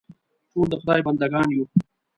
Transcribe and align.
ټول 0.51 0.67
د 0.71 0.73
خدای 0.81 0.99
بندهګان 1.07 1.47
یو. 1.55 1.65